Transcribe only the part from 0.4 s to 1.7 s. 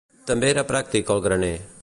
era pràctic el graner.